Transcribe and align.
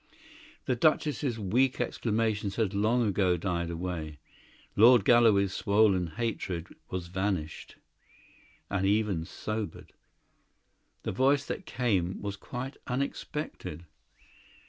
The 0.65 0.75
Duchess's 0.75 1.37
weak 1.37 1.79
exclamations 1.79 2.55
had 2.55 2.73
long 2.73 3.05
ago 3.07 3.37
died 3.37 3.69
away. 3.69 4.17
Lord 4.75 5.05
Galloway's 5.05 5.53
swollen 5.53 6.07
hatred 6.07 6.69
was 6.89 7.05
satisfied 7.05 7.75
and 8.71 8.83
even 8.83 9.25
sobered. 9.25 9.93
The 11.03 11.11
voice 11.11 11.45
that 11.45 11.67
came 11.67 12.19
was 12.19 12.35
quite 12.35 12.77
unexpected. 12.87 13.85